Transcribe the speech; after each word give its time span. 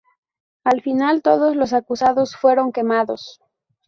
Al 0.63 0.81
final, 0.81 1.21
todos 1.21 1.55
los 1.55 1.73
acusados 1.73 2.35
fueron 2.35 2.71
quemados. 2.71 3.39